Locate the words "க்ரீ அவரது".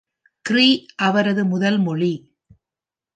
0.45-1.45